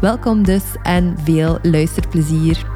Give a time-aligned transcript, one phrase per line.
[0.00, 2.66] Welkom dus en veel luisterplezier.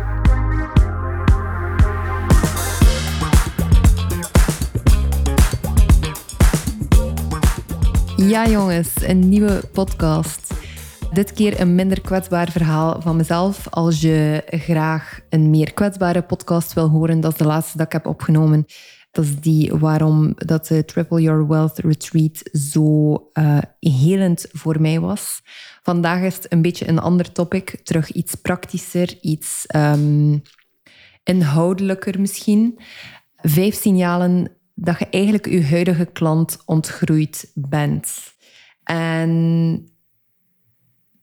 [8.17, 10.55] Ja jongens, een nieuwe podcast.
[11.13, 13.69] Dit keer een minder kwetsbaar verhaal van mezelf.
[13.71, 17.93] Als je graag een meer kwetsbare podcast wil horen, dat is de laatste dat ik
[17.93, 18.67] heb opgenomen.
[19.11, 25.01] Dat is die waarom dat de Triple Your Wealth Retreat zo uh, helend voor mij
[25.01, 25.43] was.
[25.83, 27.81] Vandaag is het een beetje een ander topic.
[27.83, 30.43] Terug iets praktischer, iets um,
[31.23, 32.79] inhoudelijker misschien.
[33.37, 38.35] Vijf signalen dat je eigenlijk je huidige klant ontgroeid bent.
[38.85, 39.31] En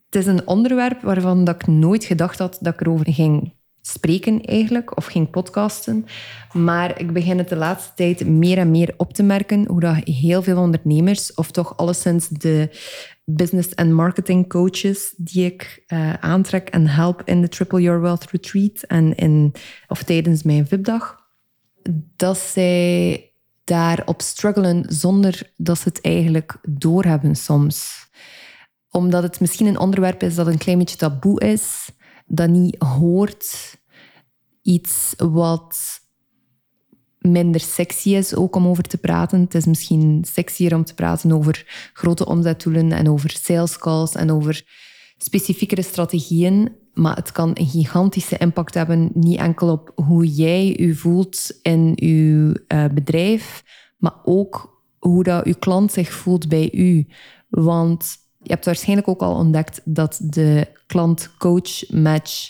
[0.05, 4.45] het is een onderwerp waarvan dat ik nooit gedacht had dat ik erover ging spreken
[4.45, 6.05] eigenlijk, of ging podcasten.
[6.53, 9.95] Maar ik begin het de laatste tijd meer en meer op te merken hoe dat
[10.03, 12.69] heel veel ondernemers, of toch alleszins de
[13.35, 18.31] business en marketing coaches die ik uh, aantrek en help in de Triple Your Wealth
[18.31, 19.53] Retreat en in,
[19.87, 21.27] of tijdens mijn VIP-dag,
[22.15, 23.23] dat zij
[23.63, 28.07] daarop struggelen zonder dat ze het eigenlijk doorhebben soms.
[28.89, 31.89] Omdat het misschien een onderwerp is dat een klein beetje taboe is,
[32.25, 33.77] dat niet hoort.
[34.61, 35.99] Iets wat
[37.19, 39.39] minder sexy is ook om over te praten.
[39.41, 44.31] Het is misschien sexier om te praten over grote omzetdoelen en over sales calls en
[44.31, 44.63] over
[45.17, 46.75] specifiekere strategieën.
[46.93, 51.91] Maar het kan een gigantische impact hebben, niet enkel op hoe jij je voelt in
[51.95, 53.63] je uh, bedrijf,
[53.97, 57.07] maar ook hoe dat je klant zich voelt bij u.
[57.49, 62.49] Want je hebt waarschijnlijk ook al ontdekt dat de klant-coach match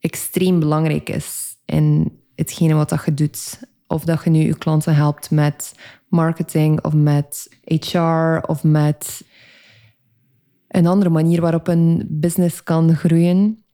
[0.00, 3.58] extreem belangrijk is in hetgene wat dat je doet.
[3.94, 5.74] Of dat je nu je klanten helpt met
[6.08, 9.24] marketing of met HR of met
[10.68, 13.64] een andere manier waarop een business kan groeien,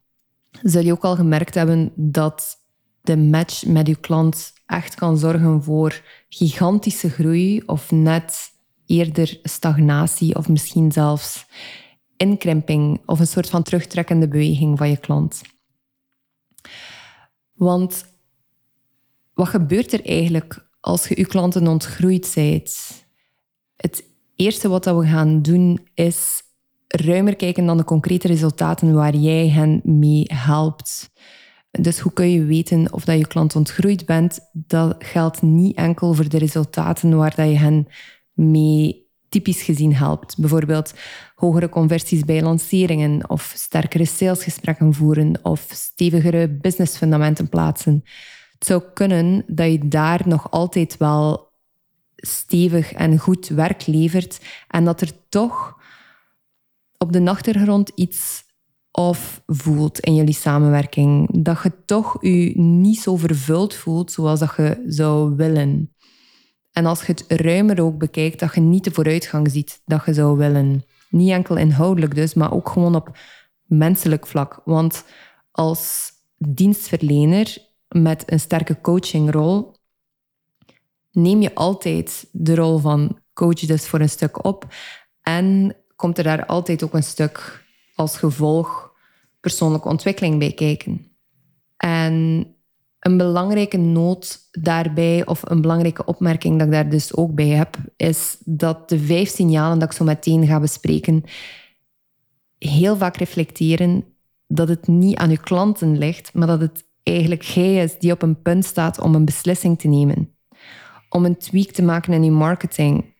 [0.62, 2.58] zul je ook al gemerkt hebben dat
[3.00, 8.50] de match met je klant echt kan zorgen voor gigantische groei of net
[8.86, 11.46] eerder stagnatie of misschien zelfs
[12.16, 15.42] inkrimping of een soort van terugtrekkende beweging van je klant.
[17.52, 18.09] Want
[19.40, 23.04] wat gebeurt er eigenlijk als je je klanten ontgroeid bent?
[23.76, 24.04] Het
[24.36, 26.42] eerste wat we gaan doen is
[26.86, 31.10] ruimer kijken dan de concrete resultaten waar jij hen mee helpt.
[31.70, 34.38] Dus hoe kun je weten of dat je klant ontgroeid bent?
[34.52, 37.86] Dat geldt niet enkel voor de resultaten waar dat je hen
[38.32, 40.38] mee typisch gezien helpt.
[40.38, 40.94] Bijvoorbeeld
[41.34, 48.04] hogere conversies bij lanceringen of sterkere salesgesprekken voeren of stevigere businessfundamenten plaatsen.
[48.60, 51.52] Het zou kunnen dat je daar nog altijd wel
[52.16, 55.76] stevig en goed werk levert en dat er toch
[56.98, 58.44] op de achtergrond iets
[58.90, 61.42] of voelt in jullie samenwerking.
[61.44, 65.94] Dat je toch je niet zo vervuld voelt zoals dat je zou willen.
[66.72, 70.14] En als je het ruimer ook bekijkt, dat je niet de vooruitgang ziet dat je
[70.14, 70.84] zou willen.
[71.10, 73.18] Niet enkel inhoudelijk dus, maar ook gewoon op
[73.62, 74.60] menselijk vlak.
[74.64, 75.04] Want
[75.50, 79.74] als dienstverlener met een sterke coachingrol
[81.12, 84.74] neem je altijd de rol van coach dus voor een stuk op.
[85.22, 87.64] En komt er daar altijd ook een stuk
[87.94, 88.92] als gevolg
[89.40, 91.06] persoonlijke ontwikkeling bij kijken.
[91.76, 92.46] En
[92.98, 97.76] een belangrijke noot daarbij, of een belangrijke opmerking dat ik daar dus ook bij heb,
[97.96, 101.24] is dat de vijf signalen dat ik zo meteen ga bespreken,
[102.58, 104.04] heel vaak reflecteren
[104.46, 108.22] dat het niet aan uw klanten ligt, maar dat het eigenlijk jij is die op
[108.22, 110.34] een punt staat om een beslissing te nemen.
[111.08, 113.14] Om een tweak te maken in je marketing.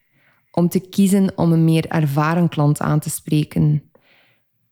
[0.51, 3.91] Om te kiezen om een meer ervaren klant aan te spreken.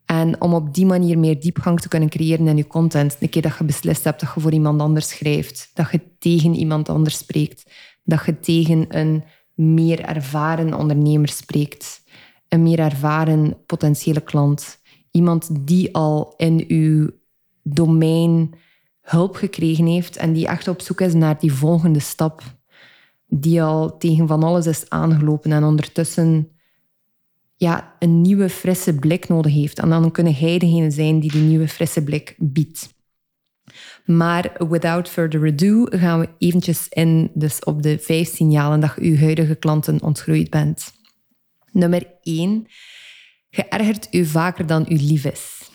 [0.05, 3.17] En om op die manier meer diepgang te kunnen creëren in je content.
[3.19, 6.55] Een keer dat je beslist hebt dat je voor iemand anders schrijft, dat je tegen
[6.55, 7.71] iemand anders spreekt,
[8.03, 9.23] dat je tegen een
[9.53, 12.03] meer ervaren ondernemer spreekt,
[12.47, 14.81] een meer ervaren potentiële klant.
[15.11, 17.09] Iemand die al in uw
[17.63, 18.53] domein
[19.09, 22.41] hulp gekregen heeft en die echt op zoek is naar die volgende stap.
[23.27, 26.51] Die al tegen van alles is aangelopen en ondertussen
[27.55, 29.79] ja, een nieuwe, frisse blik nodig heeft.
[29.79, 32.97] En dan kunnen jij degene zijn die die nieuwe, frisse blik biedt.
[34.05, 39.17] Maar without further ado gaan we eventjes in dus op de vijf signalen dat je
[39.17, 40.91] huidige klanten ontgroeid bent.
[41.71, 42.67] Nummer 1.
[43.49, 45.68] Je u vaker dan u lief is.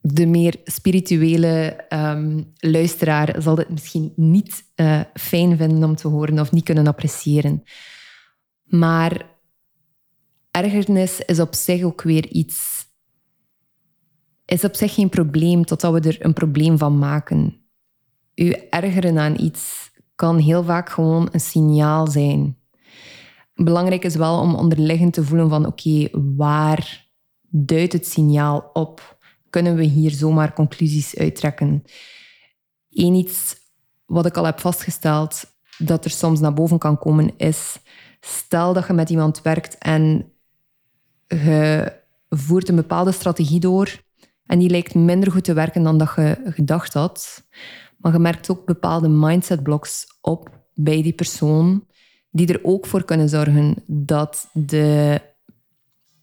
[0.00, 6.38] De meer spirituele um, luisteraar zal dit misschien niet uh, fijn vinden om te horen
[6.38, 7.62] of niet kunnen appreciëren.
[8.64, 9.38] Maar
[10.50, 12.86] ergernis is op zich ook weer iets.
[14.44, 17.60] Is op zich geen probleem totdat we er een probleem van maken.
[18.34, 22.58] U ergeren aan iets kan heel vaak gewoon een signaal zijn.
[23.54, 27.08] Belangrijk is wel om onderliggend te voelen van oké, waar
[27.48, 29.18] duidt het signaal op?
[29.50, 31.84] Kunnen we hier zomaar conclusies uittrekken?
[32.90, 33.56] Eén iets
[34.06, 35.44] wat ik al heb vastgesteld
[35.78, 37.78] dat er soms naar boven kan komen is
[38.20, 40.32] stel dat je met iemand werkt en
[41.26, 41.92] je
[42.28, 44.02] voert een bepaalde strategie door
[44.46, 47.44] en die lijkt minder goed te werken dan dat je gedacht had.
[47.96, 51.86] Maar je merkt ook bepaalde mindset blocks op bij die persoon
[52.30, 55.20] die er ook voor kunnen zorgen dat de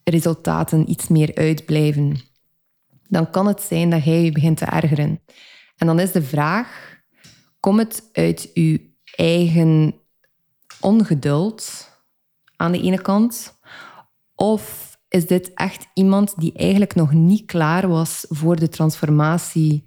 [0.03, 2.18] resultaten iets meer uitblijven.
[3.07, 5.21] Dan kan het zijn dat jij je begint te ergeren.
[5.77, 6.98] En dan is de vraag,
[7.59, 9.95] komt het uit je eigen
[10.81, 11.89] ongeduld
[12.56, 13.59] aan de ene kant?
[14.36, 19.86] Of is dit echt iemand die eigenlijk nog niet klaar was voor de transformatie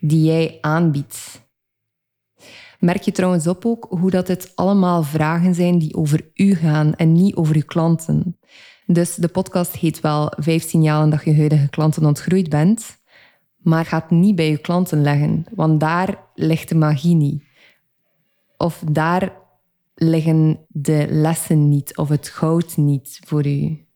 [0.00, 1.48] die jij aanbiedt?
[2.78, 6.94] Merk je trouwens op ook hoe dat het allemaal vragen zijn die over u gaan
[6.94, 8.38] en niet over uw klanten.
[8.92, 12.98] Dus de podcast heet wel Vijf signalen dat je huidige klanten ontgroeid bent,
[13.56, 17.42] maar gaat niet bij je klanten leggen, want daar ligt de magie niet.
[18.56, 19.32] Of daar
[19.94, 23.86] liggen de lessen niet of het goud niet voor u.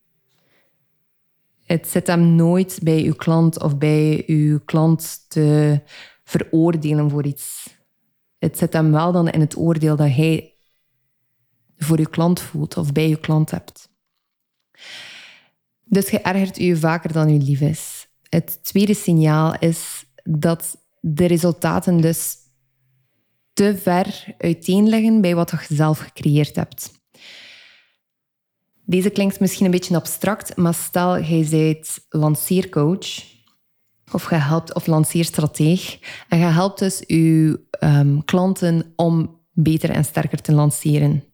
[1.64, 5.80] Het zit hem nooit bij uw klant of bij uw klant te
[6.24, 7.76] veroordelen voor iets.
[8.38, 10.54] Het zit hem wel dan in het oordeel dat hij
[11.76, 13.92] voor uw klant voelt of bij uw klant hebt.
[15.84, 18.08] Dus je ergert u vaker dan u lief is.
[18.28, 22.36] Het tweede signaal is dat de resultaten dus
[23.52, 26.92] te ver uiteen liggen bij wat je zelf gecreëerd hebt.
[28.84, 33.32] Deze klinkt misschien een beetje abstract, maar stel jij bent lanceercoach
[34.12, 35.98] of je helpt of lanceerstrateeg
[36.28, 41.24] en je helpt dus je um, klanten om beter en sterker te lanceren.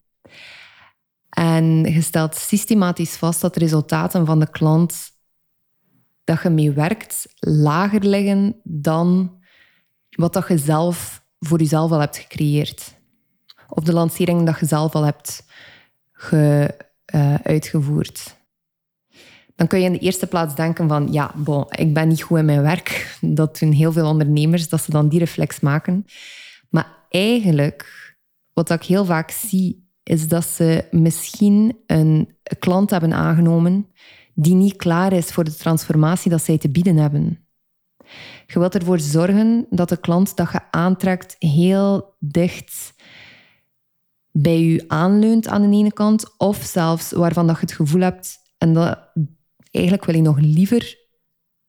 [1.31, 5.11] En je stelt systematisch vast dat de resultaten van de klant
[6.25, 9.39] dat je mee werkt lager liggen dan
[10.11, 12.99] wat dat je zelf voor jezelf al hebt gecreëerd.
[13.69, 15.45] Of de lancering dat je zelf al hebt
[16.13, 16.77] ge,
[17.15, 18.37] uh, uitgevoerd.
[19.55, 21.35] Dan kun je in de eerste plaats denken van, ja,
[21.71, 23.19] ik ben niet goed in mijn werk.
[23.21, 26.07] Dat doen heel veel ondernemers, dat ze dan die reflex maken.
[26.69, 28.17] Maar eigenlijk,
[28.53, 33.87] wat ik heel vaak zie, is dat ze misschien een klant hebben aangenomen
[34.35, 37.47] die niet klaar is voor de transformatie dat zij te bieden hebben.
[38.47, 42.95] Je wilt ervoor zorgen dat de klant dat je aantrekt heel dicht
[44.31, 48.39] bij je aanleunt aan de ene kant, of zelfs waarvan dat je het gevoel hebt,
[48.59, 48.99] en dat
[49.71, 50.99] eigenlijk wil je nog liever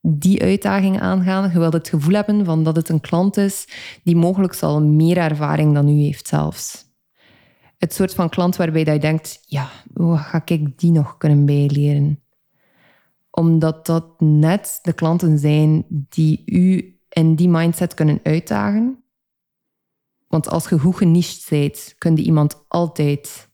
[0.00, 1.50] die uitdaging aangaan.
[1.52, 3.68] Je wilt het gevoel hebben van dat het een klant is
[4.04, 6.90] die mogelijk al meer ervaring dan u heeft zelfs.
[7.82, 11.44] Het soort van klant waarbij dat je denkt, ja, hoe ga ik die nog kunnen
[11.44, 12.22] bijleren?
[13.30, 19.02] Omdat dat net de klanten zijn die u in die mindset kunnen uitdagen
[20.32, 23.50] want als je goed geniched bent, kun je iemand altijd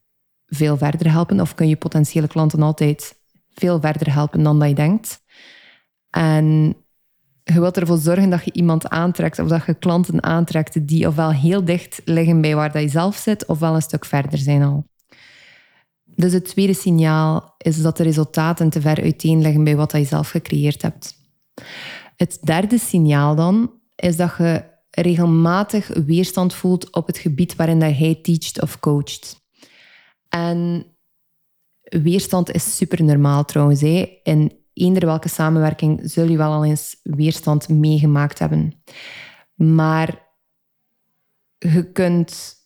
[0.46, 1.40] veel verder helpen.
[1.40, 3.20] Of kun je potentiële klanten altijd
[3.50, 5.22] veel verder helpen dan dat je denkt.
[6.10, 6.76] En
[7.54, 11.32] je wilt ervoor zorgen dat je iemand aantrekt of dat je klanten aantrekt die ofwel
[11.32, 14.86] heel dicht liggen bij waar dat je zelf zit, ofwel een stuk verder zijn al.
[16.04, 20.00] Dus het tweede signaal is dat de resultaten te ver uiteen liggen bij wat dat
[20.00, 21.14] je zelf gecreëerd hebt.
[22.16, 27.96] Het derde signaal dan is dat je regelmatig weerstand voelt op het gebied waarin dat
[27.96, 29.40] hij teacht of coacht.
[30.28, 30.86] En
[31.82, 33.80] weerstand is super normaal trouwens.
[33.80, 34.20] Hè.
[34.22, 38.82] In eender welke samenwerking zul je wel al eens weerstand meegemaakt hebben.
[39.54, 40.26] Maar
[41.58, 42.56] je kunt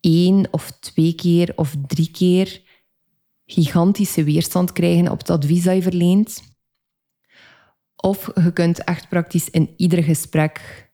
[0.00, 2.62] één of twee keer of drie keer
[3.46, 6.56] gigantische weerstand krijgen op het advies dat je verleent.
[7.96, 10.86] Of je kunt echt praktisch in ieder gesprek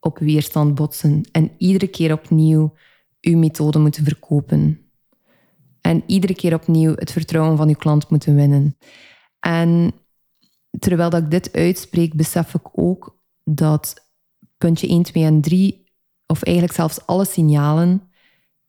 [0.00, 2.74] op weerstand botsen en iedere keer opnieuw
[3.20, 4.85] je methode moeten verkopen.
[5.86, 8.76] En iedere keer opnieuw het vertrouwen van je klant moeten winnen.
[9.40, 9.92] En
[10.78, 14.10] terwijl dat ik dit uitspreek, besef ik ook dat
[14.58, 15.84] puntje 1, 2 en 3,
[16.26, 18.02] of eigenlijk zelfs alle signalen,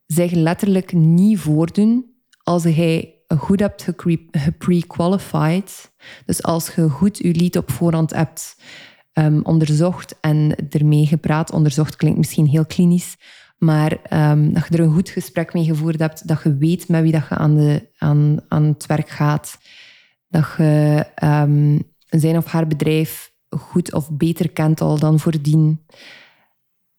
[0.06, 2.06] zich letterlijk niet voordoen
[2.44, 3.88] als jij goed hebt
[4.32, 5.92] gepre-qualified.
[6.26, 8.58] Dus als je goed je lead op voorhand hebt
[9.14, 11.52] um, onderzocht en ermee gepraat.
[11.52, 13.18] Onderzocht klinkt misschien heel klinisch,
[13.58, 13.98] maar
[14.32, 17.12] um, dat je er een goed gesprek mee gevoerd hebt, dat je weet met wie
[17.12, 19.58] dat je aan, de, aan, aan het werk gaat,
[20.28, 25.86] dat je um, zijn of haar bedrijf goed of beter kent al dan voordien.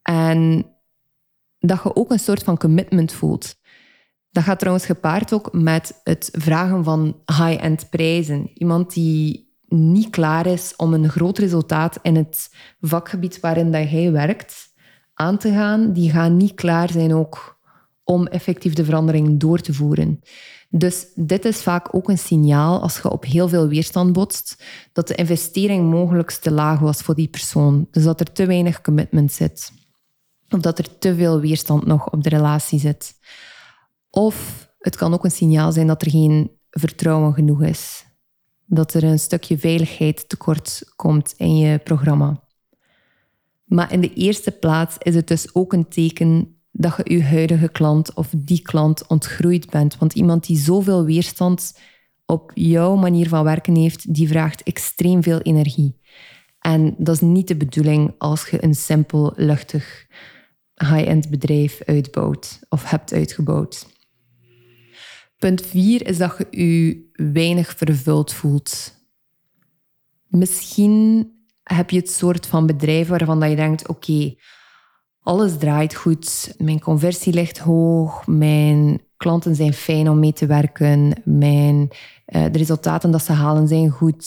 [0.02, 0.66] En
[1.58, 3.56] dat je ook een soort van commitment voelt.
[4.30, 8.50] Dat gaat trouwens gepaard ook met het vragen van high-end prijzen.
[8.54, 14.12] Iemand die niet klaar is om een groot resultaat in het vakgebied waarin dat jij
[14.12, 14.67] werkt
[15.18, 17.58] aan te gaan, die gaan niet klaar zijn ook
[18.04, 20.20] om effectief de verandering door te voeren.
[20.70, 25.08] Dus dit is vaak ook een signaal als je op heel veel weerstand botst, dat
[25.08, 27.88] de investering mogelijk te laag was voor die persoon.
[27.90, 29.72] Dus dat er te weinig commitment zit.
[30.50, 33.14] Of dat er te veel weerstand nog op de relatie zit.
[34.10, 38.06] Of het kan ook een signaal zijn dat er geen vertrouwen genoeg is.
[38.66, 42.47] Dat er een stukje veiligheid tekort komt in je programma.
[43.68, 47.68] Maar in de eerste plaats is het dus ook een teken dat je je huidige
[47.68, 49.98] klant of die klant ontgroeid bent.
[49.98, 51.78] Want iemand die zoveel weerstand
[52.26, 55.96] op jouw manier van werken heeft, die vraagt extreem veel energie.
[56.58, 60.06] En dat is niet de bedoeling als je een simpel, luchtig,
[60.74, 63.86] high-end bedrijf uitbouwt of hebt uitgebouwd.
[65.38, 68.96] Punt 4 is dat je je weinig vervuld voelt.
[70.26, 71.32] Misschien
[71.74, 74.34] heb je het soort van bedrijf waarvan dat je denkt: oké,
[75.22, 81.12] alles draait goed, mijn conversie ligt hoog, mijn klanten zijn fijn om mee te werken,
[81.24, 81.88] mijn,
[82.26, 84.26] uh, de resultaten dat ze halen zijn goed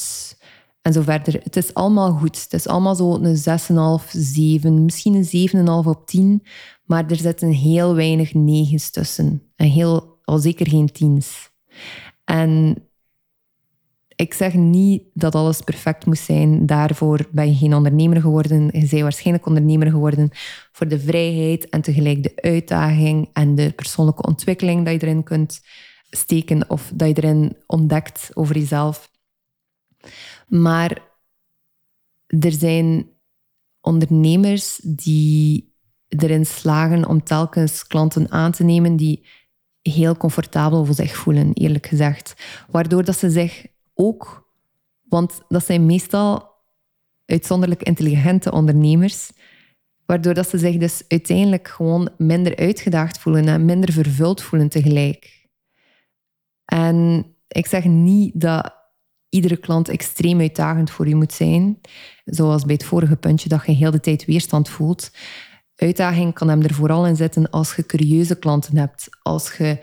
[0.81, 1.39] en zo verder.
[1.43, 2.41] Het is allemaal goed.
[2.41, 6.43] Het is allemaal zo een 6,5, 7, misschien een 7,5 op 10,
[6.85, 9.51] maar er zitten heel weinig negens tussen.
[9.55, 11.49] En heel, al zeker geen tiens.
[12.23, 12.83] En
[14.21, 16.65] ik zeg niet dat alles perfect moet zijn.
[16.65, 18.65] Daarvoor ben je geen ondernemer geworden.
[18.65, 20.29] Je bent waarschijnlijk ondernemer geworden
[20.71, 25.61] voor de vrijheid en tegelijk de uitdaging en de persoonlijke ontwikkeling dat je erin kunt
[26.09, 29.11] steken of dat je erin ontdekt over jezelf.
[30.47, 31.01] Maar
[32.27, 33.09] er zijn
[33.79, 35.75] ondernemers die
[36.07, 39.27] erin slagen om telkens klanten aan te nemen die
[39.81, 42.33] heel comfortabel voor zich voelen, eerlijk gezegd.
[42.69, 43.65] Waardoor dat ze zich
[44.01, 44.51] ook,
[45.01, 46.49] want dat zijn meestal
[47.25, 49.31] uitzonderlijk intelligente ondernemers,
[50.05, 55.47] waardoor dat ze zich dus uiteindelijk gewoon minder uitgedaagd voelen en minder vervuld voelen tegelijk.
[56.65, 58.73] En ik zeg niet dat
[59.29, 61.79] iedere klant extreem uitdagend voor je moet zijn,
[62.25, 65.11] zoals bij het vorige puntje dat je heel de tijd weerstand voelt.
[65.75, 69.79] Uitdaging kan hem er vooral in zitten als je curieuze klanten hebt, als je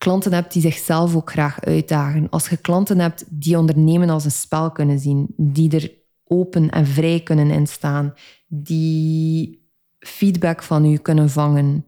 [0.00, 4.30] klanten hebt die zichzelf ook graag uitdagen, als je klanten hebt die ondernemen als een
[4.30, 5.92] spel kunnen zien, die er
[6.24, 8.14] open en vrij kunnen instaan,
[8.46, 11.84] die feedback van u kunnen vangen,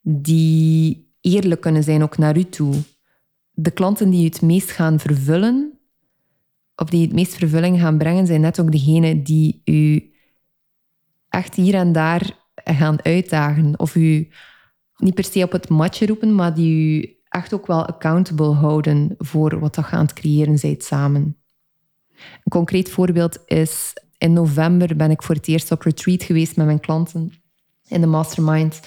[0.00, 2.74] die eerlijk kunnen zijn ook naar u toe.
[3.50, 5.78] De klanten die u het meest gaan vervullen,
[6.76, 10.12] of die het meest vervulling gaan brengen, zijn net ook degenen die u
[11.28, 13.78] echt hier en daar gaan uitdagen.
[13.78, 14.28] Of u
[14.96, 19.14] niet per se op het matje roepen, maar die u echt ook wel accountable houden
[19.18, 21.36] voor wat dat aan het creëren zijt samen.
[22.16, 26.66] Een concreet voorbeeld is, in november ben ik voor het eerst op retreat geweest met
[26.66, 27.32] mijn klanten
[27.88, 28.80] in de mastermind.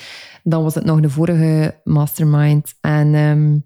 [0.43, 2.73] Dan was het nog de vorige mastermind.
[2.81, 3.65] En um,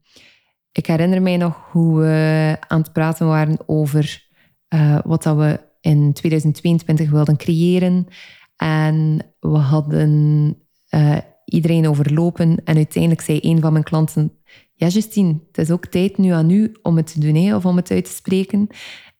[0.71, 4.27] ik herinner mij nog hoe we aan het praten waren over
[4.69, 8.07] uh, wat dat we in 2022 wilden creëren.
[8.55, 10.55] En we hadden
[10.89, 12.61] uh, iedereen overlopen.
[12.63, 14.31] En uiteindelijk zei een van mijn klanten:
[14.79, 17.75] Ja, Justine, het is ook tijd nu aan u om het te doen of om
[17.75, 18.67] het uit te spreken.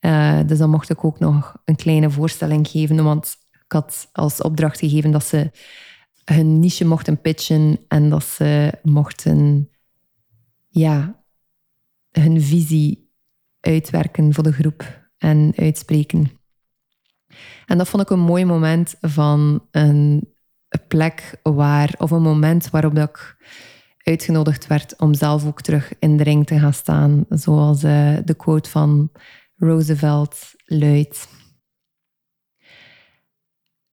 [0.01, 4.41] Uh, dus dan mocht ik ook nog een kleine voorstelling geven, want ik had als
[4.41, 5.51] opdracht gegeven dat ze
[6.25, 9.69] hun niche mochten pitchen en dat ze mochten
[10.67, 11.23] ja,
[12.11, 13.11] hun visie
[13.59, 16.31] uitwerken voor de groep en uitspreken.
[17.65, 20.33] En dat vond ik een mooi moment van een
[20.87, 23.37] plek waar, of een moment waarop dat ik
[24.09, 28.33] uitgenodigd werd om zelf ook terug in de ring te gaan staan, zoals uh, de
[28.33, 29.11] quote van
[29.55, 31.27] Roosevelt luidt.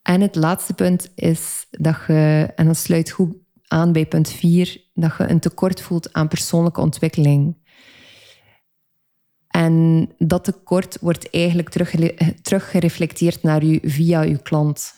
[0.02, 3.35] En het laatste punt is dat je, en dat sluit goed
[3.66, 7.56] aan bij punt 4 dat je een tekort voelt aan persoonlijke ontwikkeling.
[9.49, 11.68] En dat tekort wordt eigenlijk
[12.42, 14.94] teruggereflecteerd naar u via uw klant.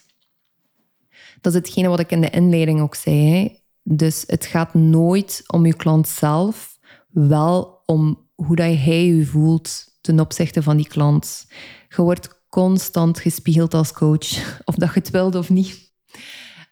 [1.40, 3.57] Dat is hetgene wat ik in de inleiding ook zei.
[3.90, 6.78] Dus het gaat nooit om uw klant zelf,
[7.08, 11.46] wel om hoe dat hij u voelt ten opzichte van die klant.
[11.88, 14.28] Je wordt constant gespiegeld als coach,
[14.64, 15.92] of dat je het wilt of niet.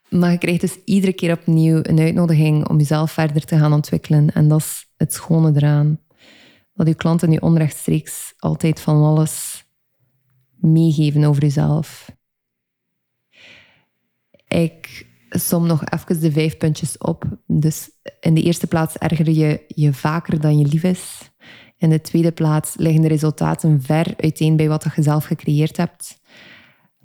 [0.09, 4.33] Maar je krijgt dus iedere keer opnieuw een uitnodiging om jezelf verder te gaan ontwikkelen.
[4.33, 6.01] En dat is het schone eraan.
[6.75, 9.65] Dat je klanten nu onrechtstreeks altijd van alles
[10.57, 12.11] meegeven over jezelf.
[14.49, 15.07] Ik
[15.39, 17.25] som nog even de vijf puntjes op.
[17.47, 17.91] Dus
[18.21, 21.31] in de eerste plaats erger je je vaker dan je lief is.
[21.79, 26.21] In de tweede plaats liggen de resultaten ver uiteen bij wat je zelf gecreëerd hebt.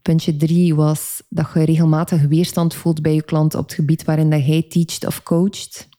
[0.02, 4.30] Puntje drie was dat je regelmatig weerstand voelt bij je klant op het gebied waarin
[4.30, 5.90] dat hij teacht of coacht.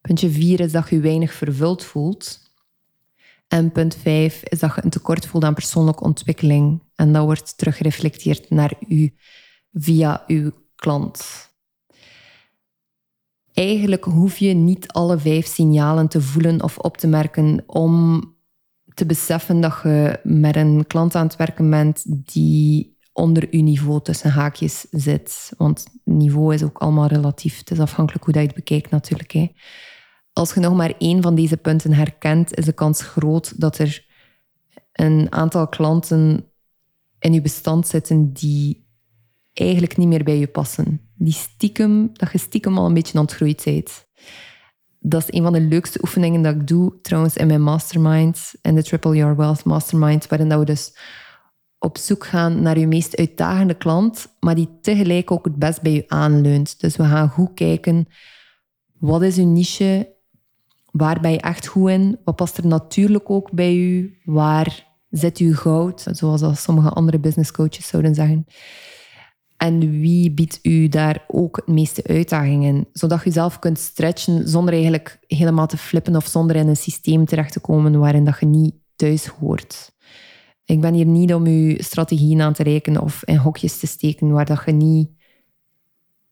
[0.00, 2.40] Puntje vier is dat je weinig vervuld voelt.
[3.48, 6.82] En punt vijf is dat je een tekort voelt aan persoonlijke ontwikkeling.
[6.94, 9.14] En dat wordt teruggereflecteerd naar u
[9.72, 11.50] via uw klant.
[13.52, 18.22] Eigenlijk hoef je niet alle vijf signalen te voelen of op te merken om
[18.94, 24.02] te beseffen dat je met een klant aan het werken bent die onder uw niveau
[24.02, 25.52] tussen haakjes zit.
[25.56, 27.58] Want niveau is ook allemaal relatief.
[27.58, 29.32] Het is afhankelijk hoe dat je het bekijkt natuurlijk.
[29.32, 29.52] Hè.
[30.32, 34.06] Als je nog maar één van deze punten herkent, is de kans groot dat er
[34.92, 36.46] een aantal klanten
[37.18, 38.81] in je bestand zitten die
[39.52, 41.00] eigenlijk niet meer bij je passen.
[41.14, 44.06] Die stiekem, dat je stiekem al een beetje ontgroeid bent.
[44.98, 48.74] Dat is een van de leukste oefeningen dat ik doe, trouwens, in mijn mastermind, in
[48.74, 50.96] de Triple Your Wealth Mastermind, waarin dat we dus
[51.78, 55.92] op zoek gaan naar je meest uitdagende klant, maar die tegelijk ook het best bij
[55.92, 56.80] je aanleunt.
[56.80, 58.06] Dus we gaan goed kijken,
[58.98, 60.14] wat is uw niche?
[60.90, 62.18] Waar ben je echt goed in?
[62.24, 64.18] Wat past er natuurlijk ook bij u?
[64.24, 66.06] Waar zit uw goud?
[66.10, 68.46] Zoals sommige andere business coaches zouden zeggen.
[69.62, 72.88] En wie biedt u daar ook het meeste uitdaging in?
[72.92, 77.24] Zodat je zelf kunt stretchen zonder eigenlijk helemaal te flippen of zonder in een systeem
[77.24, 79.92] terecht te komen waarin dat je niet thuis hoort.
[80.64, 84.30] Ik ben hier niet om je strategieën aan te rekenen of in hokjes te steken
[84.30, 85.10] waar dat je niet,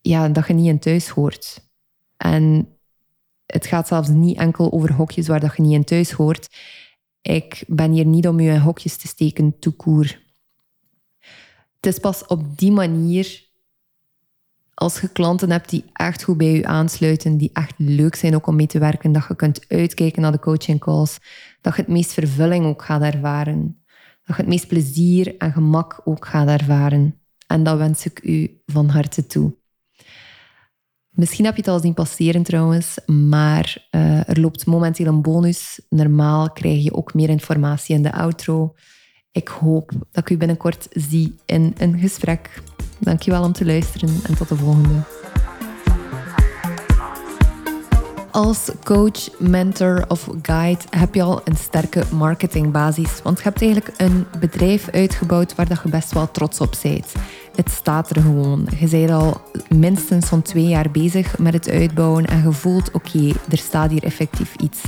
[0.00, 1.70] ja, dat je niet in thuis hoort.
[2.16, 2.68] En
[3.46, 6.48] het gaat zelfs niet enkel over hokjes waar dat je niet in thuis hoort.
[7.22, 10.28] Ik ben hier niet om je in hokjes te steken, toekoer.
[11.80, 13.44] Het is pas op die manier,
[14.74, 18.46] als je klanten hebt die echt goed bij je aansluiten, die echt leuk zijn ook
[18.46, 21.18] om mee te werken, dat je kunt uitkijken naar de coaching calls,
[21.60, 23.82] dat je het meest vervulling ook gaat ervaren.
[24.24, 27.20] Dat je het meest plezier en gemak ook gaat ervaren.
[27.46, 29.54] En dat wens ik u van harte toe.
[31.10, 35.80] Misschien heb je het al zien passeren trouwens, maar uh, er loopt momenteel een bonus.
[35.88, 38.74] Normaal krijg je ook meer informatie in de outro.
[39.32, 42.62] Ik hoop dat ik u binnenkort zie in een gesprek.
[42.98, 45.02] Dankjewel om te luisteren en tot de volgende.
[48.30, 53.22] Als coach, mentor of guide heb je al een sterke marketingbasis.
[53.22, 57.12] Want je hebt eigenlijk een bedrijf uitgebouwd waar dat je best wel trots op bent.
[57.54, 58.68] Het staat er gewoon.
[58.78, 63.32] Je bent al minstens zo'n twee jaar bezig met het uitbouwen en je voelt, oké,
[63.50, 64.80] er staat hier effectief iets.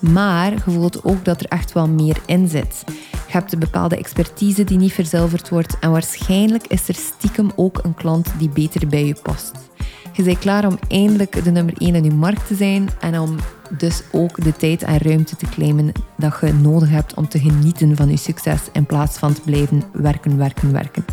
[0.00, 2.84] Maar je voelt ook dat er echt wel meer in zit.
[3.10, 7.78] Je hebt een bepaalde expertise die niet verzilverd wordt en waarschijnlijk is er stiekem ook
[7.82, 9.52] een klant die beter bij je past.
[10.12, 13.36] Je bent klaar om eindelijk de nummer 1 in je markt te zijn en om
[13.78, 17.96] dus ook de tijd en ruimte te claimen dat je nodig hebt om te genieten
[17.96, 21.04] van je succes in plaats van te blijven werken, werken, werken.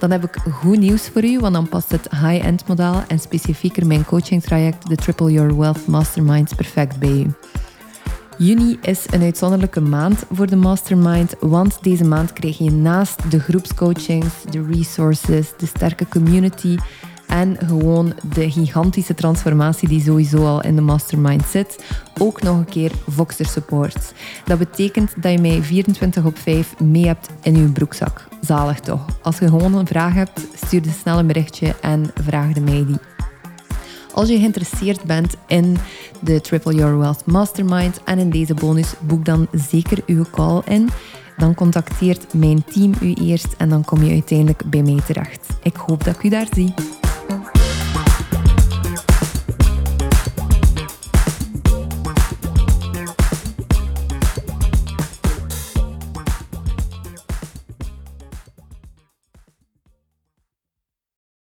[0.00, 3.86] Dan heb ik goed nieuws voor u, want dan past het high-end model en specifieker
[3.86, 7.34] mijn coaching traject, de Triple Your Wealth Masterminds, perfect bij u.
[8.38, 13.40] Juni is een uitzonderlijke maand voor de Mastermind, want deze maand krijg je naast de
[13.40, 16.76] groepscoachings, de resources, de sterke community
[17.26, 21.84] en gewoon de gigantische transformatie die sowieso al in de mastermind zit,
[22.18, 24.12] ook nog een keer Voxer support.
[24.44, 28.28] Dat betekent dat je mij 24 op 5 mee hebt in je broekzak.
[28.40, 29.04] Zalig toch?
[29.22, 32.84] Als je gewoon een vraag hebt, stuur de snel een berichtje en vraag de mij
[32.86, 33.15] die.
[34.16, 35.76] Als je geïnteresseerd bent in
[36.20, 40.88] de Triple Your Wealth Mastermind en in deze bonus, boek dan zeker uw call in.
[41.36, 45.46] Dan contacteert mijn team u eerst en dan kom je uiteindelijk bij mij terecht.
[45.62, 46.74] Ik hoop dat ik u daar zie.